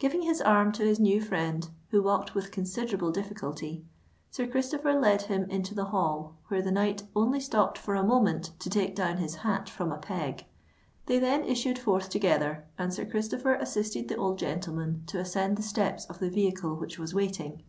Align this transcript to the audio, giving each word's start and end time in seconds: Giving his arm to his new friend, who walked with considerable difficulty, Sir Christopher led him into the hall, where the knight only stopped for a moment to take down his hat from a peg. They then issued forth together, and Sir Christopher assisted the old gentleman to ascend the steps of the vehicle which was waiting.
Giving 0.00 0.22
his 0.22 0.40
arm 0.40 0.72
to 0.72 0.82
his 0.84 0.98
new 0.98 1.20
friend, 1.22 1.68
who 1.90 2.02
walked 2.02 2.34
with 2.34 2.50
considerable 2.50 3.12
difficulty, 3.12 3.84
Sir 4.28 4.48
Christopher 4.48 4.94
led 4.98 5.22
him 5.22 5.48
into 5.48 5.76
the 5.76 5.84
hall, 5.84 6.34
where 6.48 6.60
the 6.60 6.72
knight 6.72 7.04
only 7.14 7.38
stopped 7.38 7.78
for 7.78 7.94
a 7.94 8.02
moment 8.02 8.50
to 8.58 8.68
take 8.68 8.96
down 8.96 9.18
his 9.18 9.36
hat 9.36 9.70
from 9.70 9.92
a 9.92 9.96
peg. 9.98 10.44
They 11.06 11.20
then 11.20 11.44
issued 11.44 11.78
forth 11.78 12.08
together, 12.10 12.64
and 12.78 12.92
Sir 12.92 13.04
Christopher 13.04 13.54
assisted 13.54 14.08
the 14.08 14.16
old 14.16 14.40
gentleman 14.40 15.04
to 15.06 15.20
ascend 15.20 15.56
the 15.56 15.62
steps 15.62 16.04
of 16.06 16.18
the 16.18 16.30
vehicle 16.30 16.74
which 16.74 16.98
was 16.98 17.14
waiting. 17.14 17.62